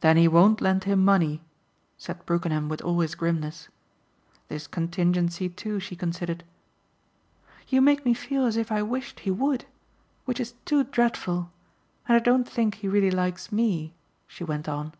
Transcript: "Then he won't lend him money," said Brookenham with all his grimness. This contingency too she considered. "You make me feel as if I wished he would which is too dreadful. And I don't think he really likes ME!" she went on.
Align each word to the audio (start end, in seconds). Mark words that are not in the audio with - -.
"Then 0.00 0.16
he 0.16 0.26
won't 0.26 0.60
lend 0.60 0.82
him 0.82 1.04
money," 1.04 1.40
said 1.96 2.26
Brookenham 2.26 2.68
with 2.68 2.82
all 2.82 2.98
his 2.98 3.14
grimness. 3.14 3.68
This 4.48 4.66
contingency 4.66 5.48
too 5.48 5.78
she 5.78 5.94
considered. 5.94 6.42
"You 7.68 7.80
make 7.80 8.04
me 8.04 8.14
feel 8.14 8.46
as 8.46 8.56
if 8.56 8.72
I 8.72 8.82
wished 8.82 9.20
he 9.20 9.30
would 9.30 9.64
which 10.24 10.40
is 10.40 10.54
too 10.64 10.82
dreadful. 10.82 11.52
And 12.08 12.16
I 12.16 12.18
don't 12.18 12.48
think 12.48 12.74
he 12.78 12.88
really 12.88 13.12
likes 13.12 13.52
ME!" 13.52 13.94
she 14.26 14.42
went 14.42 14.68
on. 14.68 14.92